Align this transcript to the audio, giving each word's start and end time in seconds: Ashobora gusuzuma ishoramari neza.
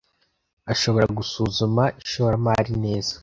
Ashobora 0.71 1.05
gusuzuma 1.17 1.83
ishoramari 2.01 2.73
neza. 2.83 3.13